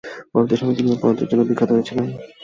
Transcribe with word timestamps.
পরবর্তী 0.31 0.55
সময়ে 0.57 0.77
তিনি 0.77 0.89
এই 0.91 0.99
পদ্ধতিটির 1.01 1.29
জন্য 1.31 1.43
বিখ্যাত 1.49 1.69
হয়েছিলেন। 1.73 2.05